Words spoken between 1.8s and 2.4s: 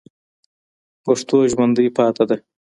پاتې ده.